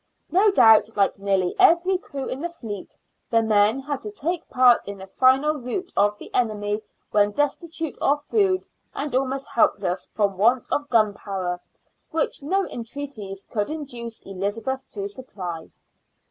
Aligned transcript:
No 0.31 0.49
doubt, 0.49 0.97
like 0.97 1.19
nearly 1.19 1.53
every 1.59 1.99
crew 1.99 2.25
in 2.27 2.41
the 2.41 2.49
fleet, 2.49 2.97
the 3.29 3.43
men 3.43 3.79
had 3.79 4.01
to 4.01 4.09
take 4.09 4.49
part 4.49 4.87
in 4.87 4.97
the 4.97 5.05
final 5.05 5.59
rout 5.59 5.91
of 5.95 6.17
the 6.17 6.33
enemy 6.33 6.81
when 7.11 7.29
destitute 7.33 7.95
of 7.99 8.23
food 8.25 8.65
and 8.95 9.13
almost 9.13 9.47
helpless 9.49 10.07
from 10.11 10.39
want 10.39 10.67
of 10.71 10.89
gunpowder, 10.89 11.61
which 12.09 12.41
no 12.41 12.65
entreaties 12.67 13.43
could 13.43 13.69
induce 13.69 14.21
Elizabeth 14.21 14.89
to 14.89 15.07
supply. 15.07 15.69